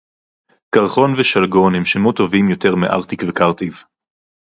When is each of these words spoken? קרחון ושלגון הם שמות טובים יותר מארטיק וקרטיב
קרחון 0.75 1.11
ושלגון 1.17 1.75
הם 1.75 1.85
שמות 1.85 2.15
טובים 2.15 2.47
יותר 2.49 2.75
מארטיק 2.75 3.21
וקרטיב 3.27 3.83